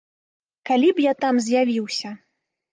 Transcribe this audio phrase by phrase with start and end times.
[0.69, 2.19] Калі б я там з'явіўся.